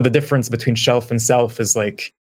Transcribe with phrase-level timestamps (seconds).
[0.00, 2.12] the difference between shelf and self is like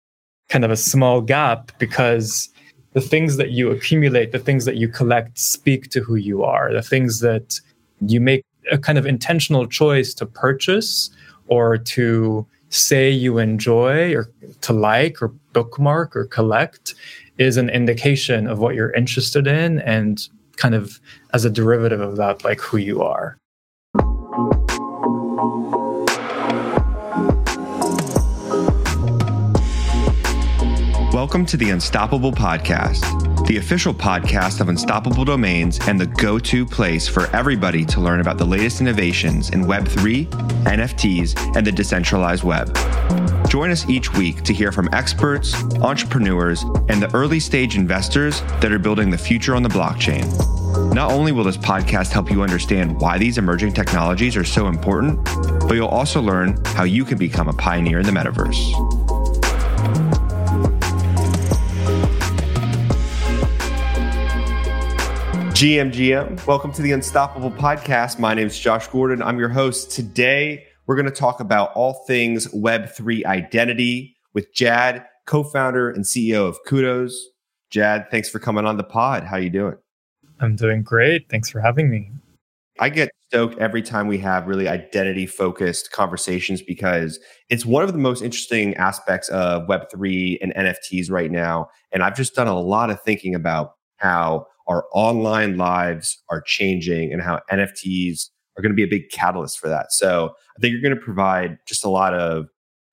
[0.49, 2.49] kind of a small gap because
[2.93, 6.73] the things that you accumulate, the things that you collect speak to who you are.
[6.73, 7.61] The things that
[8.01, 11.11] you make a kind of intentional choice to purchase
[11.47, 14.31] or to say you enjoy or
[14.63, 16.95] to like or bookmark or collect
[17.39, 21.01] is an indication of what you're interested in and kind of
[21.33, 23.39] as a derivative of that, like who you are.
[31.29, 36.65] Welcome to the Unstoppable Podcast, the official podcast of Unstoppable Domains and the go to
[36.65, 40.25] place for everybody to learn about the latest innovations in Web3,
[40.65, 42.75] NFTs, and the decentralized web.
[43.47, 45.53] Join us each week to hear from experts,
[45.83, 50.25] entrepreneurs, and the early stage investors that are building the future on the blockchain.
[50.95, 55.23] Not only will this podcast help you understand why these emerging technologies are so important,
[55.69, 58.99] but you'll also learn how you can become a pioneer in the metaverse.
[65.59, 68.21] GMGM, welcome to the Unstoppable Podcast.
[68.21, 69.21] My name is Josh Gordon.
[69.21, 69.91] I'm your host.
[69.91, 76.47] Today, we're going to talk about all things Web3 identity with Jad, co-founder and CEO
[76.47, 77.13] of koodos.
[77.71, 79.25] Jad, thanks for coming on the pod.
[79.25, 79.75] How you doing?
[80.39, 81.29] I'm doing great.
[81.29, 82.09] Thanks for having me.
[82.79, 87.19] I get stoked every time we have really identity focused conversations because
[87.51, 91.69] it's one of the most interesting aspects of Web3 and NFTs right now.
[91.91, 97.13] And I've just done a lot of thinking about how our online lives are changing
[97.13, 99.93] and how NFTs are going to be a big catalyst for that.
[99.93, 102.47] So I think you're going to provide just a lot of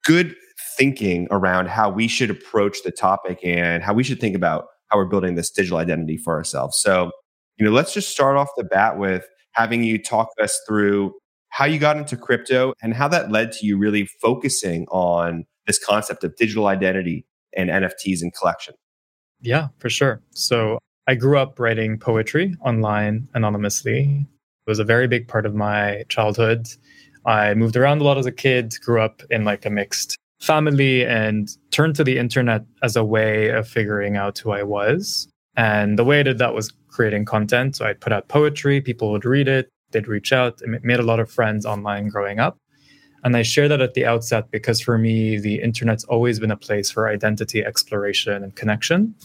[0.05, 0.35] good
[0.77, 4.97] thinking around how we should approach the topic and how we should think about how
[4.97, 6.77] we're building this digital identity for ourselves.
[6.79, 7.11] So,
[7.57, 11.13] you know, let's just start off the bat with having you talk us through
[11.49, 15.83] how you got into crypto and how that led to you really focusing on this
[15.83, 17.25] concept of digital identity
[17.55, 18.75] and NFTs and collection.
[19.41, 20.21] Yeah, for sure.
[20.31, 24.25] So I grew up writing poetry online anonymously.
[24.65, 26.67] It was a very big part of my childhood.
[27.27, 31.05] I moved around a lot as a kid, grew up in like a mixed family,
[31.05, 35.27] and turned to the internet as a way of figuring out who I was.
[35.55, 37.75] And the way I did that was creating content.
[37.75, 40.59] So I'd put out poetry, people would read it, they'd reach out.
[40.65, 42.57] I made a lot of friends online growing up.
[43.23, 46.57] And I share that at the outset because for me, the internet's always been a
[46.57, 49.15] place for identity exploration and connection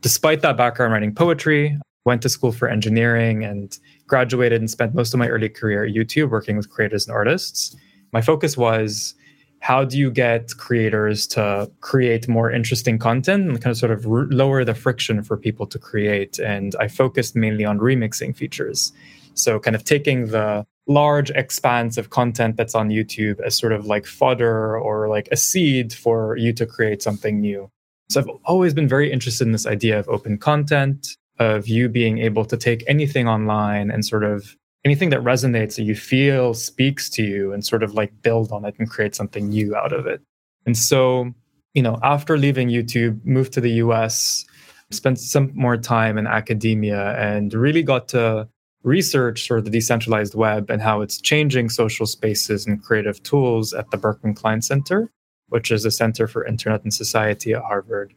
[0.00, 5.12] despite that background writing poetry, went to school for engineering and graduated and spent most
[5.12, 7.76] of my early career at YouTube working with creators and artists.
[8.12, 9.14] My focus was
[9.60, 14.06] how do you get creators to create more interesting content and kind of sort of
[14.06, 16.38] lower the friction for people to create?
[16.38, 18.92] And I focused mainly on remixing features.
[19.34, 23.86] So, kind of taking the large expanse of content that's on YouTube as sort of
[23.86, 27.70] like fodder or like a seed for you to create something new.
[28.10, 32.18] So I've always been very interested in this idea of open content, of you being
[32.18, 37.08] able to take anything online and sort of anything that resonates that you feel speaks
[37.10, 40.08] to you and sort of like build on it and create something new out of
[40.08, 40.20] it.
[40.66, 41.32] And so,
[41.72, 44.44] you know, after leaving YouTube, moved to the US,
[44.90, 48.48] spent some more time in academia and really got to
[48.82, 53.72] research sort of the decentralized web and how it's changing social spaces and creative tools
[53.72, 55.12] at the Berkman Klein Center
[55.50, 58.12] which is the Center for Internet and Society at Harvard.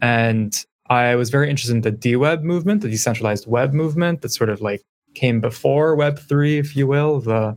[0.00, 0.54] And
[0.90, 4.60] I was very interested in the DWeb movement, the decentralized web movement that sort of
[4.60, 4.82] like
[5.14, 7.56] came before Web3, if you will, the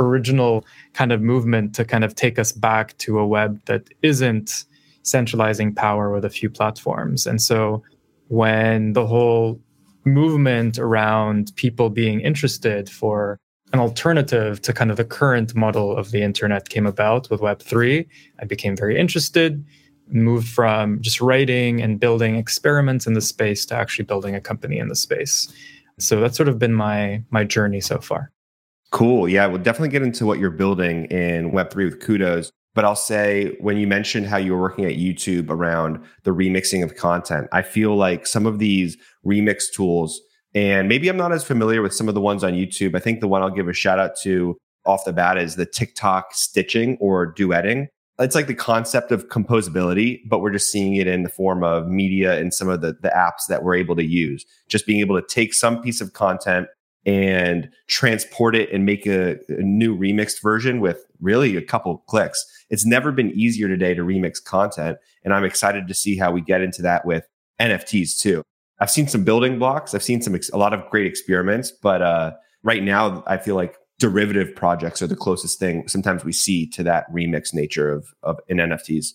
[0.00, 4.64] original kind of movement to kind of take us back to a web that isn't
[5.02, 7.26] centralizing power with a few platforms.
[7.26, 7.82] And so
[8.28, 9.60] when the whole
[10.04, 13.38] movement around people being interested for
[13.74, 18.06] an alternative to kind of the current model of the internet came about with Web3.
[18.38, 19.64] I became very interested,
[20.06, 24.78] moved from just writing and building experiments in the space to actually building a company
[24.78, 25.52] in the space.
[25.98, 28.30] So that's sort of been my my journey so far.
[28.92, 29.28] Cool.
[29.28, 32.50] Yeah, we'll definitely get into what you're building in Web3 with koodos.
[32.74, 36.84] But I'll say when you mentioned how you were working at YouTube around the remixing
[36.84, 38.96] of content, I feel like some of these
[39.26, 40.20] remix tools
[40.54, 42.94] and maybe I'm not as familiar with some of the ones on YouTube.
[42.94, 44.56] I think the one I'll give a shout out to
[44.86, 47.88] off the bat is the TikTok stitching or duetting.
[48.20, 51.88] It's like the concept of composability, but we're just seeing it in the form of
[51.88, 54.44] media and some of the, the apps that we're able to use.
[54.68, 56.68] Just being able to take some piece of content
[57.06, 62.44] and transport it and make a, a new remixed version with really a couple clicks.
[62.70, 64.98] It's never been easier today to remix content.
[65.24, 67.26] And I'm excited to see how we get into that with
[67.60, 68.42] NFTs too.
[68.84, 69.94] I've seen some building blocks.
[69.94, 72.32] I've seen some ex- a lot of great experiments, but uh,
[72.64, 76.82] right now I feel like derivative projects are the closest thing sometimes we see to
[76.82, 79.14] that remix nature of, of in NFTs.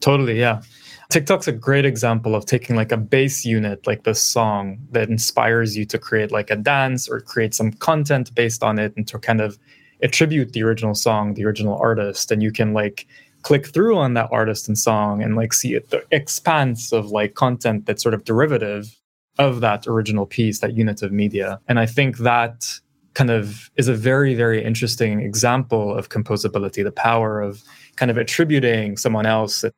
[0.00, 0.62] Totally, yeah.
[1.10, 5.76] TikTok's a great example of taking like a base unit, like the song that inspires
[5.76, 9.18] you to create like a dance or create some content based on it and to
[9.18, 9.58] kind of
[10.02, 12.30] attribute the original song, the original artist.
[12.30, 13.06] And you can like
[13.42, 17.34] click through on that artist and song and like see it, the expanse of like
[17.34, 18.96] content that's sort of derivative
[19.38, 21.60] of that original piece, that unit of media.
[21.68, 22.66] And I think that
[23.14, 27.62] kind of is a very, very interesting example of composability, the power of
[27.96, 29.72] kind of attributing someone else that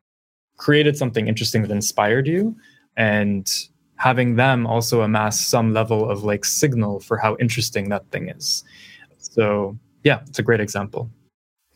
[0.57, 2.55] created something interesting that inspired you
[2.97, 3.51] and
[3.95, 8.63] having them also amass some level of like signal for how interesting that thing is.
[9.17, 11.09] So, yeah, it's a great example.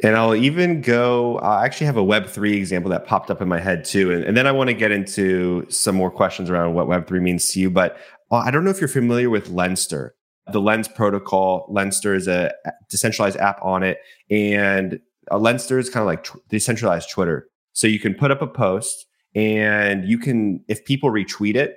[0.04, 3.60] And I'll even go, I actually have a Web3 example that popped up in my
[3.60, 4.12] head too.
[4.12, 7.52] And, and then I want to get into some more questions around what Web3 means
[7.54, 7.70] to you.
[7.70, 7.98] But
[8.30, 10.12] uh, I don't know if you're familiar with Lenster.
[10.52, 12.54] The Lens protocol, Lenster is a
[12.90, 14.00] decentralized app on it.
[14.30, 15.00] And
[15.32, 17.48] uh, Lenster is kind of like tr- decentralized Twitter.
[17.72, 21.76] So you can put up a post and you can, if people retweet it,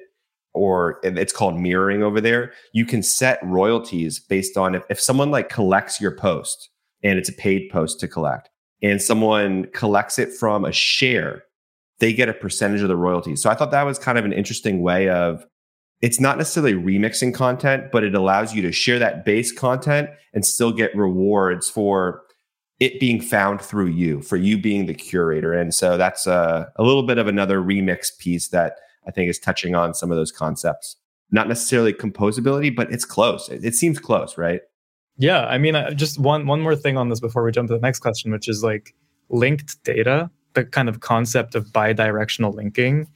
[0.54, 5.30] or it's called mirroring over there, you can set royalties based on if, if someone
[5.30, 6.70] like collects your post
[7.02, 8.50] and it's a paid post to collect
[8.82, 11.44] and someone collects it from a share,
[11.98, 13.42] they get a percentage of the royalties.
[13.42, 15.44] So I thought that was kind of an interesting way of
[16.00, 20.46] it's not necessarily remixing content, but it allows you to share that base content and
[20.46, 22.22] still get rewards for
[22.78, 25.52] it being found through you, for you being the curator.
[25.52, 28.74] And so that's a, a little bit of another remix piece that
[29.08, 30.94] I think is touching on some of those concepts.
[31.32, 33.48] Not necessarily composability, but it's close.
[33.48, 34.60] It, it seems close, right?
[35.18, 37.80] Yeah, I mean, just one one more thing on this before we jump to the
[37.80, 38.94] next question, which is like
[39.28, 40.30] linked data.
[40.54, 43.08] The kind of concept of bidirectional linking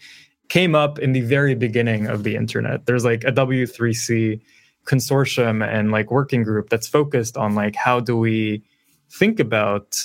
[0.48, 2.86] came up in the very beginning of the internet.
[2.86, 4.40] There's like a W3C
[4.84, 8.62] consortium and like working group that's focused on like how do we
[9.10, 9.96] think about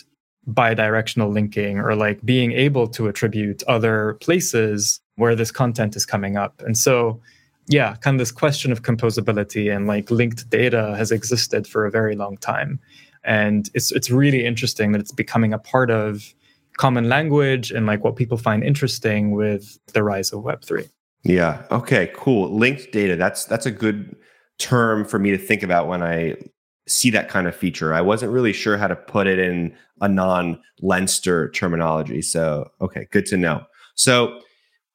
[0.48, 6.38] bidirectional linking or like being able to attribute other places where this content is coming
[6.38, 6.62] up.
[6.66, 7.20] And so
[7.68, 11.92] yeah, kind of this question of composability and like linked data has existed for a
[11.92, 12.80] very long time.
[13.24, 16.34] And it's it's really interesting that it's becoming a part of
[16.78, 20.90] common language and like what people find interesting with the rise of Web3.
[21.24, 21.64] Yeah.
[21.72, 22.56] Okay, cool.
[22.56, 23.16] Linked data.
[23.16, 24.16] That's that's a good
[24.60, 26.36] term for me to think about when I
[26.88, 27.94] see that kind of feature.
[27.94, 32.22] I wasn't really sure how to put it in a non-Lenster terminology.
[32.22, 33.66] So, okay, good to know.
[33.96, 34.40] So,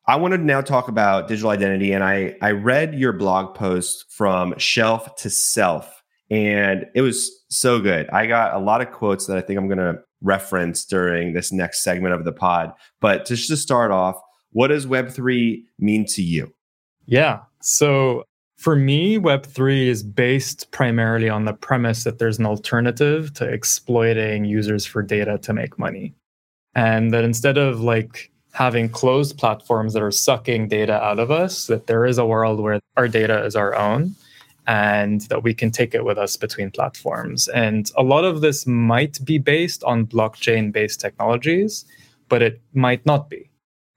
[0.07, 1.93] I want to now talk about digital identity.
[1.93, 7.79] And I, I read your blog post from shelf to self, and it was so
[7.79, 8.09] good.
[8.11, 11.53] I got a lot of quotes that I think I'm going to reference during this
[11.53, 12.73] next segment of the pod.
[13.01, 14.21] But just to start off,
[14.51, 16.53] what does Web3 mean to you?
[17.07, 17.41] Yeah.
[17.61, 18.25] So
[18.59, 24.45] for me, Web3 is based primarily on the premise that there's an alternative to exploiting
[24.45, 26.15] users for data to make money.
[26.75, 31.67] And that instead of like having closed platforms that are sucking data out of us,
[31.67, 34.15] that there is a world where our data is our own
[34.67, 37.49] and that we can take it with us between platforms.
[37.49, 41.85] And a lot of this might be based on blockchain based technologies,
[42.29, 43.51] but it might not be.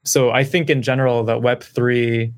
[0.04, 2.32] So I think in general that Web3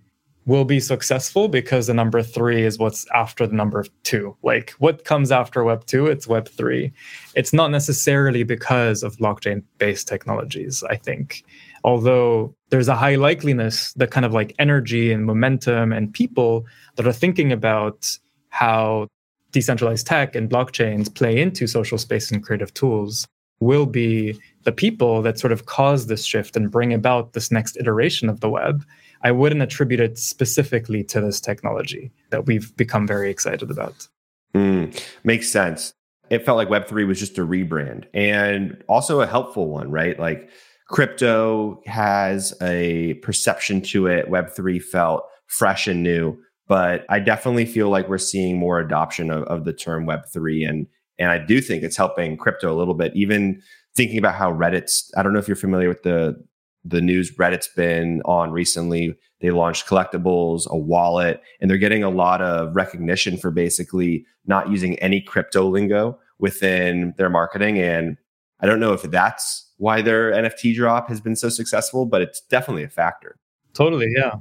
[0.46, 4.34] will be successful because the number three is what's after the number two.
[4.42, 6.90] Like what comes after Web two, it's Web three.
[7.34, 11.44] It's not necessarily because of blockchain based technologies, I think
[11.88, 16.66] although there's a high likeliness that kind of like energy and momentum and people
[16.96, 18.14] that are thinking about
[18.50, 19.08] how
[19.52, 23.26] decentralized tech and blockchains play into social space and creative tools
[23.60, 27.74] will be the people that sort of cause this shift and bring about this next
[27.78, 28.84] iteration of the web.
[29.22, 34.06] I wouldn't attribute it specifically to this technology that we've become very excited about.
[34.54, 35.94] Mm, makes sense.
[36.28, 40.20] It felt like Web3 was just a rebrand and also a helpful one, right?
[40.20, 40.50] Like
[40.88, 44.30] crypto has a perception to it.
[44.30, 49.44] Web3 felt fresh and new, but I definitely feel like we're seeing more adoption of,
[49.44, 50.68] of the term Web3.
[50.68, 50.86] And,
[51.18, 53.14] and I do think it's helping crypto a little bit.
[53.14, 53.62] Even
[53.94, 56.42] thinking about how Reddit's, I don't know if you're familiar with the,
[56.84, 59.14] the news Reddit's been on recently.
[59.40, 64.70] They launched collectibles, a wallet, and they're getting a lot of recognition for basically not
[64.70, 67.78] using any crypto lingo within their marketing.
[67.78, 68.16] And
[68.60, 72.40] I don't know if that's why their NFT drop has been so successful, but it's
[72.42, 73.36] definitely a factor.
[73.74, 74.34] Totally, yeah.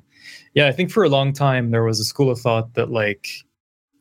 [0.54, 3.28] Yeah, I think for a long time there was a school of thought that like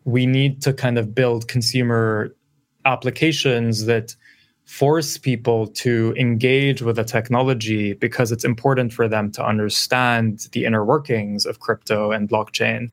[0.04, 2.34] we need to kind of build consumer
[2.84, 4.14] applications that
[4.64, 10.64] force people to engage with the technology because it's important for them to understand the
[10.64, 12.88] inner workings of crypto and blockchain.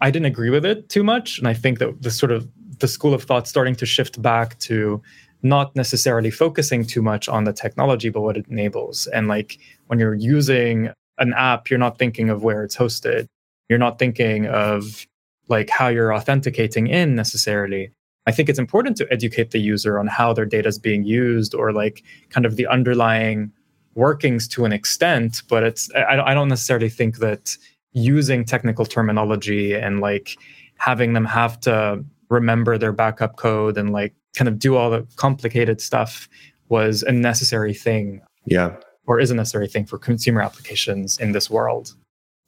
[0.00, 1.38] I didn't agree with it too much.
[1.38, 4.58] And I think that the sort of the school of thought starting to shift back
[4.60, 5.02] to
[5.42, 9.06] not necessarily focusing too much on the technology, but what it enables.
[9.08, 13.26] And like when you're using an app, you're not thinking of where it's hosted.
[13.68, 15.06] You're not thinking of
[15.48, 17.90] like how you're authenticating in necessarily.
[18.26, 21.54] I think it's important to educate the user on how their data is being used
[21.54, 23.50] or like kind of the underlying
[23.94, 25.42] workings to an extent.
[25.48, 27.56] But it's I, I don't necessarily think that
[27.92, 30.36] using technical terminology and like
[30.76, 35.06] having them have to remember their backup code and like kind of do all the
[35.16, 36.28] complicated stuff
[36.68, 38.20] was a necessary thing.
[38.46, 38.76] Yeah.
[39.06, 41.94] Or is a necessary thing for consumer applications in this world.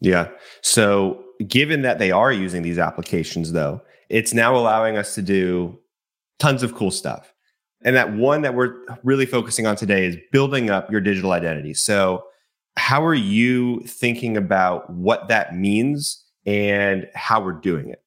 [0.00, 0.28] Yeah.
[0.60, 5.78] So, given that they are using these applications, though, it's now allowing us to do
[6.38, 7.32] tons of cool stuff.
[7.84, 11.74] And that one that we're really focusing on today is building up your digital identity.
[11.74, 12.24] So,
[12.76, 18.02] how are you thinking about what that means and how we're doing it?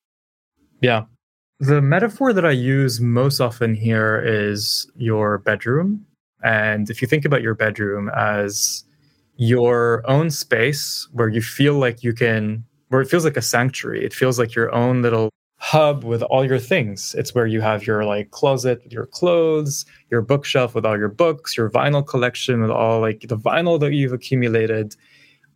[0.82, 1.06] Yeah.
[1.60, 6.06] The metaphor that I use most often here is your bedroom.
[6.44, 8.84] And if you think about your bedroom as
[9.38, 14.04] your own space where you feel like you can, where it feels like a sanctuary,
[14.04, 17.16] it feels like your own little hub with all your things.
[17.18, 21.08] It's where you have your like closet with your clothes, your bookshelf with all your
[21.08, 24.94] books, your vinyl collection with all like the vinyl that you've accumulated.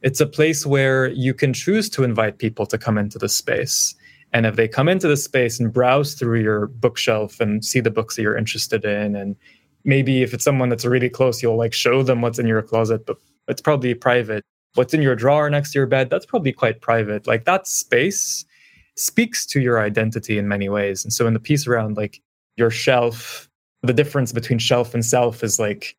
[0.01, 3.95] It's a place where you can choose to invite people to come into the space.
[4.33, 7.89] And if they come into the space and browse through your bookshelf and see the
[7.89, 9.35] books that you're interested in, and
[9.83, 13.05] maybe if it's someone that's really close, you'll like show them what's in your closet,
[13.05, 13.17] but
[13.47, 14.43] it's probably private.
[14.75, 17.25] What's in your drawer next to your bed, that's probably quite private.
[17.25, 18.45] Like that space
[18.95, 21.03] speaks to your identity in many ways.
[21.03, 22.21] And so in the piece around like
[22.55, 23.49] your shelf,
[23.81, 25.95] the difference between shelf and self is like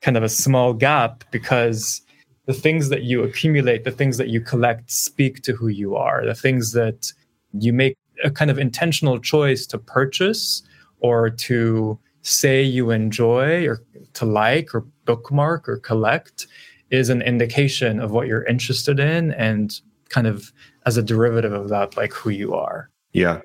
[0.00, 2.00] kind of a small gap because
[2.46, 6.24] the things that you accumulate, the things that you collect speak to who you are.
[6.24, 7.12] The things that
[7.52, 10.62] you make a kind of intentional choice to purchase
[11.00, 13.82] or to say you enjoy or
[14.14, 16.46] to like or bookmark or collect
[16.90, 20.52] is an indication of what you're interested in and kind of
[20.86, 22.90] as a derivative of that like who you are.
[23.12, 23.40] Yeah.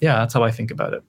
[0.00, 1.02] Yeah that's how i think about it.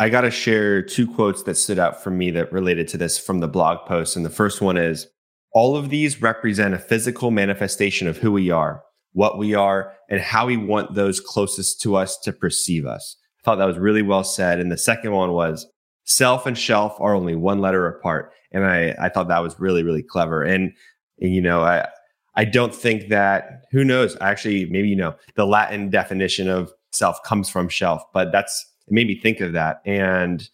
[0.00, 3.18] I got to share two quotes that stood out for me that related to this
[3.18, 4.16] from the blog post.
[4.16, 5.06] And the first one is
[5.52, 8.82] all of these represent a physical manifestation of who we are
[9.12, 13.16] what we are, and how we want those closest to us to perceive us.
[13.40, 14.60] I thought that was really well said.
[14.60, 15.66] And the second one was
[16.04, 18.32] self and shelf are only one letter apart.
[18.52, 20.42] And I, I thought that was really, really clever.
[20.42, 20.72] And,
[21.20, 21.88] and you know, I,
[22.34, 27.22] I don't think that, who knows, actually, maybe, you know, the Latin definition of self
[27.24, 29.80] comes from shelf, but that's, it made me think of that.
[29.84, 30.48] And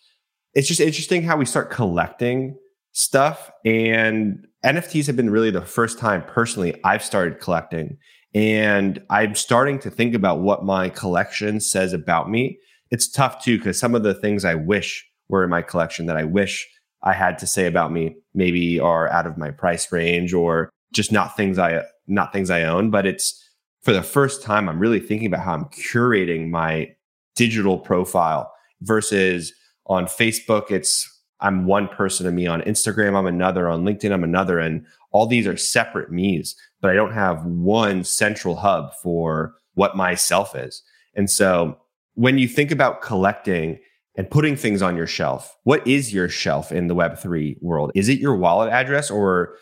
[0.55, 2.57] it's just interesting how we start collecting
[2.93, 3.51] stuff.
[3.65, 7.99] And NFTs have been really the first time personally I've started collecting.
[8.35, 12.59] And I'm starting to think about what my collection says about me.
[12.91, 16.17] It's tough too, because some of the things I wish were in my collection that
[16.17, 16.69] I wish
[17.03, 21.13] I had to say about me maybe are out of my price range or just
[21.13, 22.91] not things I not things I own.
[22.91, 23.43] But it's
[23.83, 26.91] for the first time I'm really thinking about how I'm curating my
[27.37, 29.53] digital profile versus
[29.87, 31.09] on Facebook, it's
[31.41, 32.47] I'm one person to me.
[32.47, 33.69] On Instagram, I'm another.
[33.69, 34.59] On LinkedIn, I'm another.
[34.59, 39.97] And all these are separate me's but I don't have one central hub for what
[39.97, 40.83] my self is.
[41.15, 41.79] And so
[42.15, 43.79] when you think about collecting
[44.17, 47.93] and putting things on your shelf, what is your shelf in the Web3 world?
[47.95, 49.57] Is it your wallet address or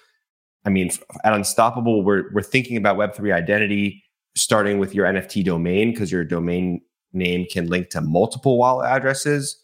[0.64, 0.90] I mean,
[1.22, 4.02] at Unstoppable, we're, we're thinking about Web3 identity
[4.34, 6.80] starting with your NFT domain because your domain
[7.12, 9.62] name can link to multiple wallet addresses.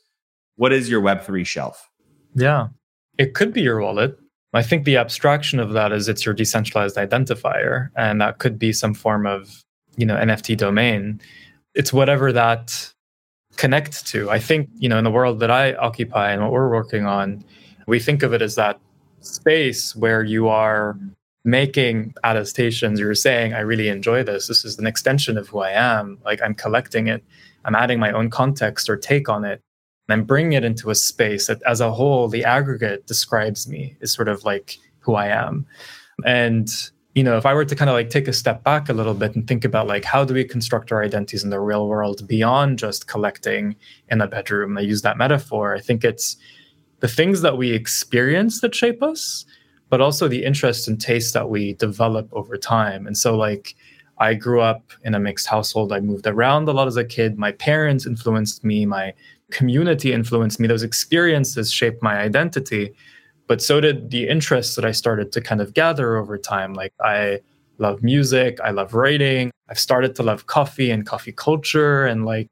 [0.55, 1.91] What is your Web3 shelf?
[2.37, 2.69] Yeah,
[3.19, 4.17] it could be your wallet.
[4.55, 8.73] I think the abstraction of that is it's your decentralized identifier, and that could be
[8.73, 9.63] some form of
[9.97, 11.21] you know NFT domain.
[11.75, 12.93] It's whatever that
[13.57, 14.31] connects to.
[14.31, 17.45] I think you know in the world that I occupy and what we're working on,
[17.87, 18.79] we think of it as that
[19.21, 20.99] space where you are
[21.45, 23.01] making attestations.
[23.01, 24.49] You're saying, "I really enjoy this.
[24.49, 26.19] This is an extension of who I am.
[26.25, 27.25] Like I'm collecting it.
[27.65, 29.63] I'm adding my own context or take on it."
[30.13, 34.13] And bring it into a space that as a whole the aggregate describes me is
[34.13, 35.67] sort of like who i am
[36.25, 38.93] and you know if i were to kind of like take a step back a
[38.93, 41.89] little bit and think about like how do we construct our identities in the real
[41.89, 43.75] world beyond just collecting
[44.11, 46.37] in a bedroom i use that metaphor i think it's
[47.01, 49.45] the things that we experience that shape us
[49.89, 53.75] but also the interest and taste that we develop over time and so like
[54.19, 55.93] I grew up in a mixed household.
[55.93, 57.39] I moved around a lot as a kid.
[57.39, 58.87] My parents influenced me.
[58.87, 59.15] My
[59.53, 60.67] community influenced me.
[60.67, 62.95] Those experiences shaped my identity.
[63.47, 66.75] But so did the interests that I started to kind of gather over time.
[66.75, 67.41] Like I
[67.79, 69.51] love music, I love writing.
[69.69, 72.49] I've started to love coffee and coffee culture and like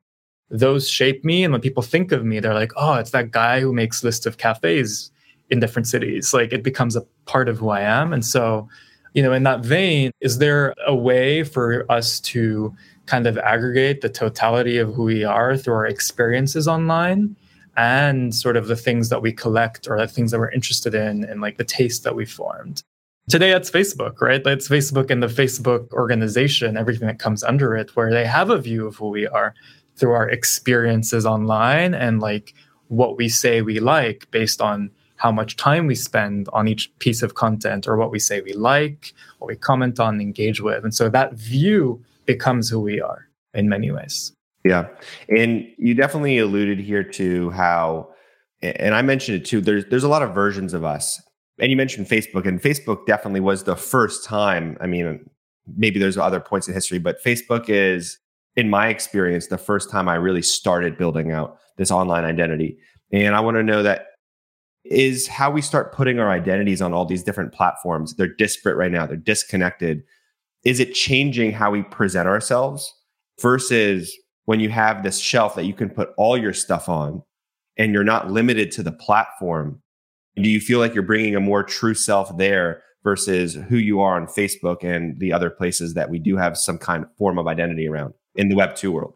[0.50, 1.45] those shape me.
[1.45, 4.26] And when people think of me, they're like, oh, it's that guy who makes lists
[4.26, 5.11] of cafes
[5.49, 6.35] in different cities.
[6.35, 8.12] Like it becomes a part of who I am.
[8.12, 8.69] And so,
[9.14, 12.75] you know, in that vein, is there a way for us to
[13.11, 17.35] kind of aggregate the totality of who we are through our experiences online
[17.76, 21.25] and sort of the things that we collect or the things that we're interested in
[21.25, 22.85] and like the taste that we formed?
[23.29, 24.47] Today it's Facebook, right?
[24.47, 28.59] It's Facebook and the Facebook organization, everything that comes under it, where they have a
[28.59, 29.55] view of who we are
[29.97, 32.55] through our experiences online and like
[32.87, 37.23] what we say we like based on how much time we spend on each piece
[37.23, 40.85] of content or what we say we like, what we comment on, engage with.
[40.85, 42.02] And so that view
[42.33, 44.33] becomes who we are in many ways.
[44.65, 44.89] Yeah.
[45.29, 48.11] And you definitely alluded here to how
[48.63, 51.21] and I mentioned it too, there's there's a lot of versions of us.
[51.59, 54.77] And you mentioned Facebook, and Facebook definitely was the first time.
[54.81, 55.29] I mean,
[55.77, 58.19] maybe there's other points in history, but Facebook is,
[58.57, 62.79] in my experience, the first time I really started building out this online identity.
[63.13, 64.07] And I want to know that
[64.85, 68.15] is how we start putting our identities on all these different platforms.
[68.17, 70.03] They're disparate right now, they're disconnected.
[70.64, 72.93] Is it changing how we present ourselves
[73.40, 74.14] versus
[74.45, 77.23] when you have this shelf that you can put all your stuff on
[77.76, 79.81] and you're not limited to the platform?
[80.37, 84.17] Do you feel like you're bringing a more true self there versus who you are
[84.17, 87.47] on Facebook and the other places that we do have some kind of form of
[87.47, 89.14] identity around in the Web 2 world?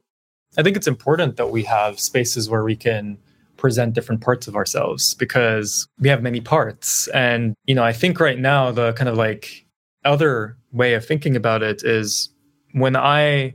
[0.56, 3.18] I think it's important that we have spaces where we can
[3.56, 7.08] present different parts of ourselves because we have many parts.
[7.08, 9.66] And, you know, I think right now the kind of like
[10.04, 12.28] other way of thinking about it is
[12.72, 13.54] when I,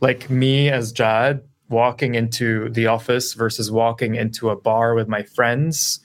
[0.00, 5.22] like me as Jad, walking into the office versus walking into a bar with my
[5.22, 6.00] friends,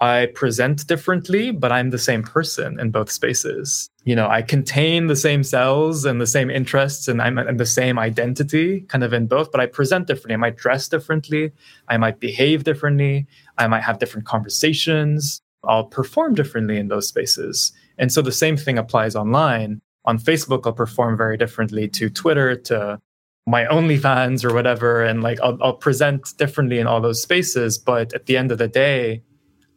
[0.00, 3.88] I present differently, but I'm the same person in both spaces.
[4.04, 7.66] You know, I contain the same cells and the same interests, and I'm, I'm the
[7.66, 10.34] same identity kind of in both, but I present differently.
[10.34, 11.52] I might dress differently.
[11.86, 13.28] I might behave differently.
[13.58, 15.40] I might have different conversations.
[15.64, 17.72] I'll perform differently in those spaces.
[17.98, 19.80] And so the same thing applies online.
[20.04, 22.98] On Facebook, I'll perform very differently to Twitter, to
[23.46, 25.04] my OnlyFans or whatever.
[25.04, 27.78] And like I'll, I'll present differently in all those spaces.
[27.78, 29.22] But at the end of the day,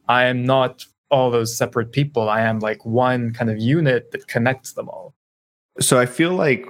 [0.07, 2.29] I am not all those separate people.
[2.29, 5.13] I am like one kind of unit that connects them all.
[5.79, 6.65] So I feel like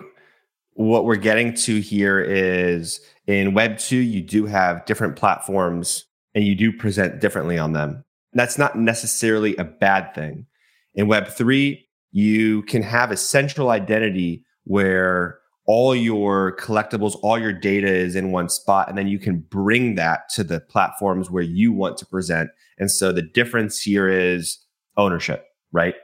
[0.74, 6.46] what we're getting to here is in Web 2, you do have different platforms and
[6.46, 8.04] you do present differently on them.
[8.36, 10.46] That's not necessarily a bad thing.
[10.94, 17.54] In Web 3, you can have a central identity where all your collectibles, all your
[17.54, 21.44] data is in one spot, and then you can bring that to the platforms where
[21.44, 22.50] you want to present.
[22.78, 24.60] And so the difference here is
[24.98, 25.96] ownership, right?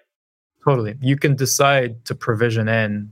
[0.64, 0.96] Totally.
[1.02, 3.12] You can decide to provision in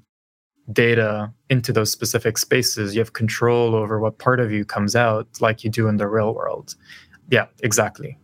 [0.71, 2.95] data into those specific spaces.
[2.95, 6.07] You have control over what part of you comes out, like you do in the
[6.07, 6.75] real world.
[7.29, 8.17] Yeah, exactly.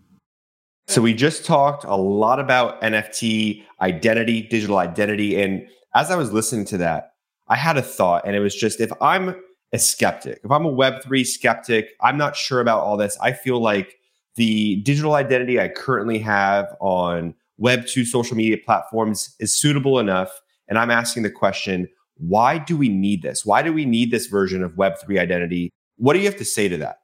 [0.88, 5.42] So we just talked a lot about NFT identity, digital identity.
[5.42, 7.14] And as I was listening to that,
[7.48, 9.36] I had a thought, and it was just if I'm
[9.74, 13.18] a skeptic, if I'm a Web3 skeptic, I'm not sure about all this.
[13.22, 13.96] I feel like
[14.36, 20.42] the digital identity I currently have on Web2 social media platforms is suitable enough.
[20.68, 23.46] And I'm asking the question why do we need this?
[23.46, 25.72] Why do we need this version of Web3 identity?
[25.98, 26.98] What do you have to say to that?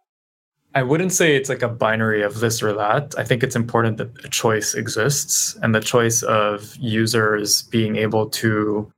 [0.73, 3.13] I wouldn't say it's like a binary of this or that.
[3.17, 8.29] I think it's important that a choice exists and the choice of users being able
[8.29, 8.89] to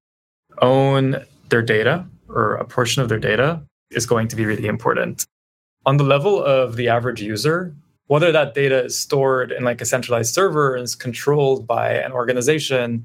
[0.61, 5.25] own their data or a portion of their data is going to be really important.
[5.85, 7.75] On the level of the average user,
[8.07, 12.11] whether that data is stored in like a centralized server and is controlled by an
[12.11, 13.03] organization,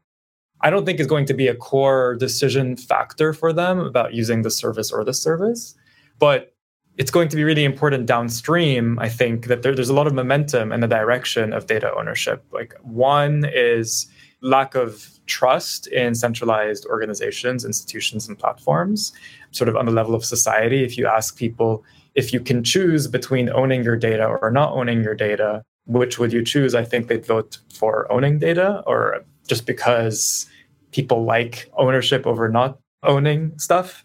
[0.61, 4.43] I don't think is going to be a core decision factor for them about using
[4.43, 5.75] the service or the service.
[6.19, 6.53] But
[6.99, 10.15] it's going to be really important downstream, I think, that there, there's a lot of
[10.15, 12.45] momentum in the direction of data ownership.
[12.53, 14.09] Like, one is
[14.43, 19.13] lack of trust in centralized organizations, institutions, and platforms,
[19.53, 20.83] sort of on the level of society.
[20.85, 21.85] If you ask people
[22.15, 26.33] if you can choose between owning your data or not owning your data, which would
[26.33, 26.75] you choose?
[26.75, 30.49] I think they'd vote for owning data or just because
[30.91, 34.03] people like ownership over not owning stuff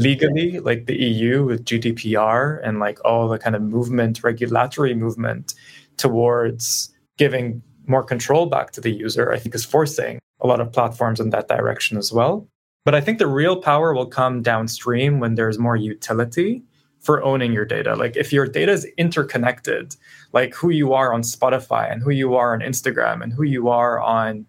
[0.00, 5.54] legally, like the EU with GDPR and like all the kind of movement, regulatory movement
[5.98, 10.72] towards giving more control back to the user, I think is forcing a lot of
[10.72, 12.48] platforms in that direction as well.
[12.84, 16.62] But I think the real power will come downstream when there's more utility
[17.00, 17.94] for owning your data.
[17.94, 19.96] Like if your data is interconnected,
[20.32, 23.68] like who you are on Spotify and who you are on Instagram and who you
[23.68, 24.46] are on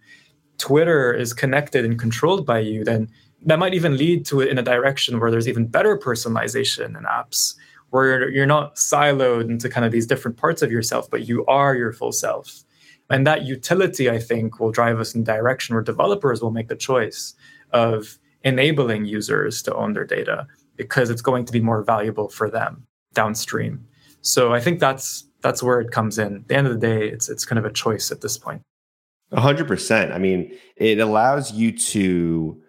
[0.58, 3.10] Twitter is connected and controlled by you, then
[3.44, 7.04] that might even lead to it in a direction where there's even better personalization in
[7.06, 7.56] apps
[7.90, 11.76] where you're not siloed into kind of these different parts of yourself, but you are
[11.76, 12.64] your full self.
[13.10, 16.76] And that utility, I think, will drive us in direction where developers will make the
[16.76, 17.34] choice
[17.72, 22.50] of enabling users to own their data because it's going to be more valuable for
[22.50, 23.86] them downstream.
[24.22, 26.38] So I think that's that's where it comes in.
[26.38, 28.62] At the end of the day, it's it's kind of a choice at this point.
[29.32, 30.12] A hundred percent.
[30.12, 32.62] I mean, it allows you to,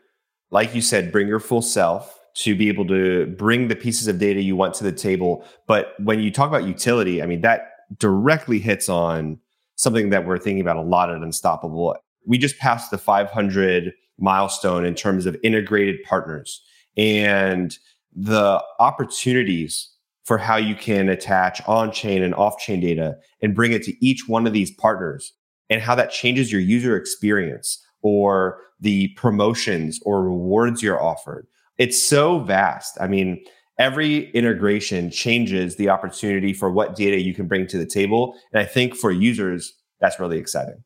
[0.52, 4.18] like you said, bring your full self to be able to bring the pieces of
[4.18, 5.44] data you want to the table.
[5.66, 9.38] But when you talk about utility, I mean, that directly hits on
[9.76, 11.96] something that we're thinking about a lot at Unstoppable.
[12.26, 16.62] We just passed the 500 milestone in terms of integrated partners
[16.96, 17.76] and
[18.14, 19.88] the opportunities
[20.24, 24.06] for how you can attach on chain and off chain data and bring it to
[24.06, 25.32] each one of these partners
[25.68, 31.46] and how that changes your user experience or the promotions or rewards you're offered.
[31.78, 32.98] It's so vast.
[33.00, 33.42] I mean,
[33.78, 38.36] every integration changes the opportunity for what data you can bring to the table.
[38.52, 40.82] And I think for users, that's really exciting.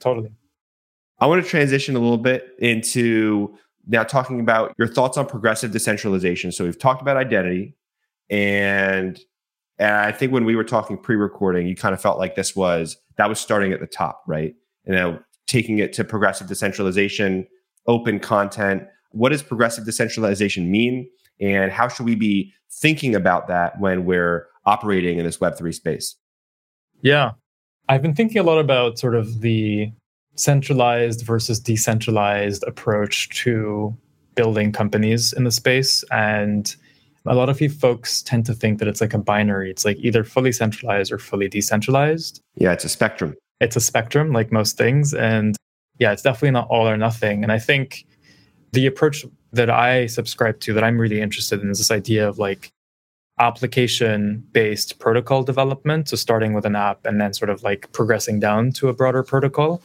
[0.00, 0.30] Totally.
[1.18, 5.70] I want to transition a little bit into now talking about your thoughts on progressive
[5.70, 6.52] decentralization.
[6.52, 7.74] So we've talked about identity,
[8.28, 9.18] and
[9.78, 12.98] and I think when we were talking pre-recording, you kind of felt like this was
[13.16, 14.54] that was starting at the top, right?
[14.84, 17.46] And know, taking it to progressive decentralization,
[17.86, 18.84] open content.
[19.10, 21.08] What does progressive decentralization mean?
[21.40, 26.16] And how should we be thinking about that when we're operating in this Web3 space?
[27.02, 27.32] Yeah.
[27.88, 29.92] I've been thinking a lot about sort of the
[30.34, 33.96] centralized versus decentralized approach to
[34.34, 36.04] building companies in the space.
[36.10, 36.74] And
[37.24, 39.70] a lot of you folks tend to think that it's like a binary.
[39.70, 42.40] It's like either fully centralized or fully decentralized.
[42.56, 43.36] Yeah, it's a spectrum.
[43.60, 45.14] It's a spectrum, like most things.
[45.14, 45.56] And
[45.98, 47.42] yeah, it's definitely not all or nothing.
[47.42, 48.06] And I think
[48.72, 52.38] the approach that I subscribe to that I'm really interested in is this idea of
[52.38, 52.70] like
[53.38, 56.08] application based protocol development.
[56.08, 59.22] So starting with an app and then sort of like progressing down to a broader
[59.22, 59.82] protocol.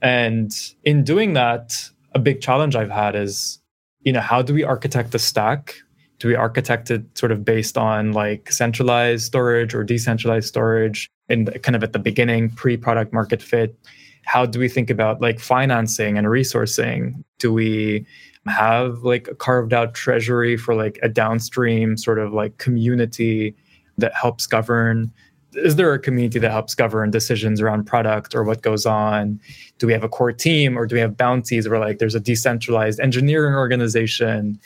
[0.00, 0.52] And
[0.84, 3.60] in doing that, a big challenge I've had is,
[4.00, 5.76] you know, how do we architect the stack?
[6.18, 11.58] Do we architect it sort of based on like centralized storage or decentralized storage the,
[11.62, 13.78] kind of at the beginning, pre product market fit?
[14.24, 17.22] How do we think about like financing and resourcing?
[17.38, 18.06] Do we
[18.46, 23.54] have like a carved out treasury for like a downstream sort of like community
[23.98, 25.12] that helps govern
[25.54, 29.40] is there a community that helps govern decisions around product or what goes on
[29.78, 32.20] do we have a core team or do we have bounties where like there's a
[32.20, 34.58] decentralized engineering organization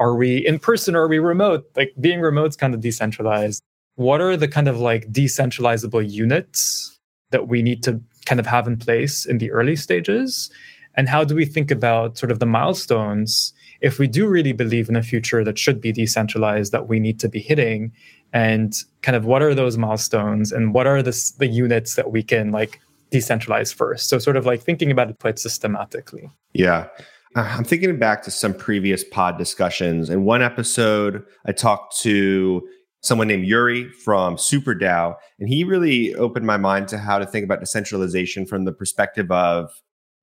[0.00, 1.64] are we in person or are we remote?
[1.76, 3.62] Like being remote is kind of decentralized.
[3.96, 6.98] What are the kind of like decentralizable units
[7.30, 10.50] that we need to kind of have in place in the early stages?
[10.96, 14.88] And how do we think about sort of the milestones if we do really believe
[14.88, 17.92] in a future that should be decentralized that we need to be hitting?
[18.32, 22.22] And kind of what are those milestones and what are the, the units that we
[22.22, 22.80] can like
[23.12, 24.08] decentralize first?
[24.08, 26.30] So sort of like thinking about it quite systematically.
[26.52, 26.88] Yeah
[27.36, 32.66] i'm thinking back to some previous pod discussions in one episode i talked to
[33.02, 37.44] someone named yuri from superdao and he really opened my mind to how to think
[37.44, 39.70] about decentralization from the perspective of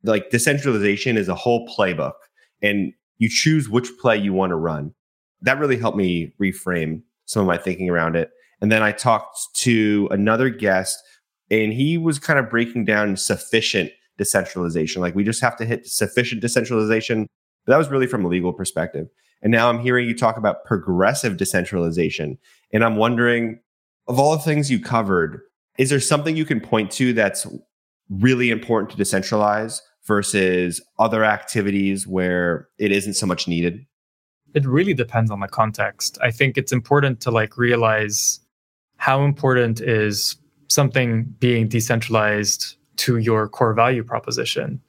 [0.04, 2.14] like decentralization is a whole playbook
[2.62, 4.94] and you choose which play you want to run.
[5.42, 8.32] That really helped me reframe some of my thinking around it.
[8.62, 10.98] And then I talked to another guest
[11.50, 13.92] and he was kind of breaking down sufficient
[14.24, 15.02] decentralization.
[15.02, 17.28] Like we just have to hit sufficient decentralization.
[17.66, 19.08] But that was really from a legal perspective.
[19.42, 22.38] And now I'm hearing you talk about progressive decentralization.
[22.72, 23.60] And I'm wondering,
[24.08, 25.42] of all the things you covered,
[25.78, 27.46] is there something you can point to that's
[28.10, 33.86] really important to decentralize versus other activities where it isn't so much needed?
[34.54, 36.18] It really depends on the context.
[36.22, 38.40] I think it's important to like realize
[38.98, 44.82] how important is something being decentralized to your core value proposition.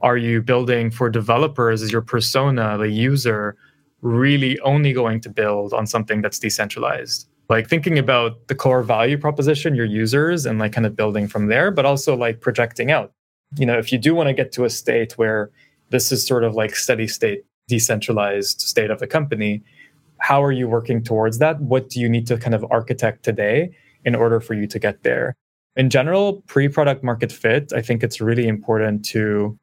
[0.00, 3.56] Are you building for developers Is your persona, the user,
[4.02, 7.28] really only going to build on something that's decentralized?
[7.48, 11.46] Like thinking about the core value proposition, your users, and like kind of building from
[11.46, 13.12] there, but also like projecting out
[13.56, 15.50] you know, if you do want to get to a state where
[15.90, 19.62] this is sort of like steady state, decentralized state of the company,
[20.18, 21.60] how are you working towards that?
[21.60, 25.02] What do you need to kind of architect today in order for you to get
[25.02, 25.36] there?
[25.76, 29.58] In general, pre product market fit, I think it's really important to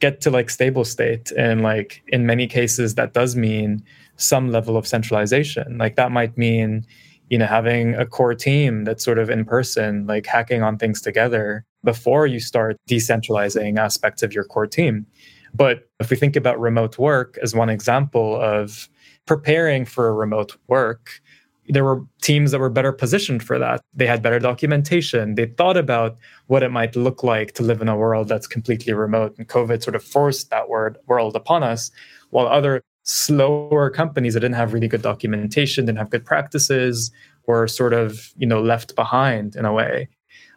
[0.00, 1.30] get to like stable state.
[1.32, 3.82] And like in many cases, that does mean
[4.16, 5.78] some level of centralization.
[5.78, 6.84] Like that might mean,
[7.30, 11.00] you know, having a core team that's sort of in person, like hacking on things
[11.00, 15.06] together before you start decentralizing aspects of your core team.
[15.54, 18.88] But if we think about remote work as one example of
[19.26, 21.20] preparing for a remote work,
[21.68, 23.80] there were teams that were better positioned for that.
[23.94, 25.34] They had better documentation.
[25.34, 28.92] They thought about what it might look like to live in a world that's completely
[28.92, 29.34] remote.
[29.38, 31.90] And COVID sort of forced that word world upon us,
[32.30, 37.10] while other slower companies that didn't have really good documentation, didn't have good practices,
[37.46, 40.08] were sort of, you know, left behind in a way.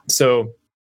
[0.08, 0.52] So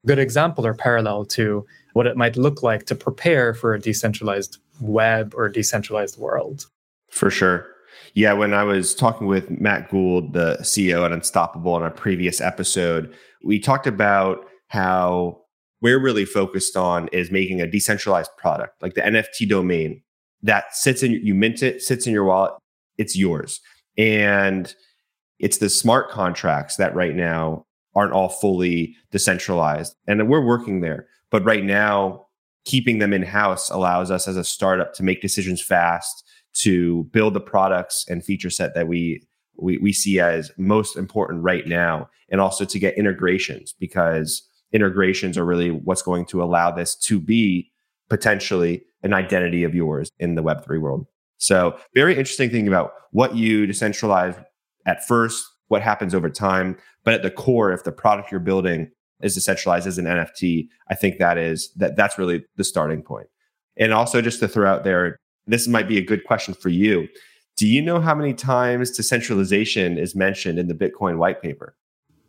[0.08, 4.58] good example or parallel to what it might look like to prepare for a decentralized
[4.80, 6.66] web or decentralized world.
[7.10, 7.68] For sure.
[8.14, 12.42] Yeah, when I was talking with Matt Gould, the CEO at Unstoppable, in a previous
[12.42, 15.42] episode, we talked about how
[15.82, 20.02] we're really focused on is making a decentralized product, like the NFT domain
[20.44, 22.54] that sits in you mint it, sits in your wallet,
[22.98, 23.62] it's yours.
[23.98, 24.74] And
[25.40, 29.96] it's the smart contracts that right now aren't all fully decentralized.
[30.08, 31.08] And we're working there.
[31.30, 32.28] But right now,
[32.66, 37.34] keeping them in house allows us as a startup to make decisions fast, to build
[37.34, 39.22] the products and feature set that we
[39.58, 45.38] we, we see as most important right now and also to get integrations because integrations
[45.38, 47.70] are really what's going to allow this to be
[48.10, 51.06] potentially an identity of yours in the web3 world
[51.38, 54.44] so very interesting thing about what you decentralize
[54.86, 58.90] at first what happens over time but at the core if the product you're building
[59.22, 63.08] is decentralized as an nft i think that is that that's really the starting point.
[63.08, 63.28] point
[63.78, 67.08] and also just to throw out there this might be a good question for you.
[67.58, 71.76] Do you know how many times decentralization is mentioned in the Bitcoin white paper?